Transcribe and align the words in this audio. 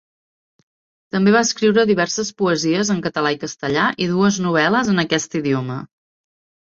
També 1.15 1.33
va 1.35 1.43
escriure 1.47 1.83
diverses 1.91 2.31
poesies 2.43 2.91
en 2.95 3.03
català 3.09 3.35
i 3.35 3.39
castellà 3.47 3.85
i 4.07 4.09
dues 4.15 4.41
novel·les 4.47 4.91
en 4.95 5.05
aquest 5.05 5.39
idioma. 5.43 5.79